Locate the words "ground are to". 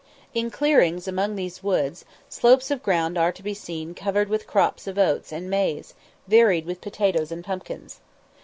2.81-3.43